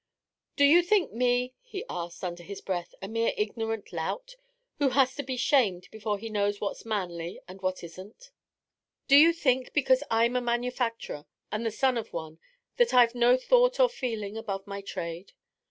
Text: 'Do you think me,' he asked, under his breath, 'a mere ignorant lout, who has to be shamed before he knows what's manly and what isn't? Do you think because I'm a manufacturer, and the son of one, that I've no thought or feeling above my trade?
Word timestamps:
'Do 0.55 0.65
you 0.65 0.81
think 0.81 1.13
me,' 1.13 1.53
he 1.61 1.85
asked, 1.87 2.23
under 2.23 2.41
his 2.41 2.59
breath, 2.59 2.95
'a 3.03 3.07
mere 3.07 3.33
ignorant 3.37 3.93
lout, 3.93 4.35
who 4.79 4.89
has 4.89 5.13
to 5.13 5.21
be 5.21 5.37
shamed 5.37 5.87
before 5.91 6.17
he 6.17 6.27
knows 6.27 6.59
what's 6.59 6.83
manly 6.83 7.39
and 7.47 7.61
what 7.61 7.83
isn't? 7.83 8.31
Do 9.07 9.15
you 9.15 9.31
think 9.31 9.73
because 9.73 10.01
I'm 10.09 10.35
a 10.35 10.41
manufacturer, 10.41 11.27
and 11.51 11.63
the 11.63 11.69
son 11.69 11.99
of 11.99 12.13
one, 12.13 12.39
that 12.77 12.95
I've 12.95 13.13
no 13.13 13.37
thought 13.37 13.79
or 13.79 13.89
feeling 13.89 14.37
above 14.37 14.65
my 14.65 14.81
trade? 14.81 15.33